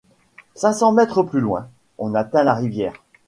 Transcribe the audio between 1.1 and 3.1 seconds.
plus loin, on atteint la rivière.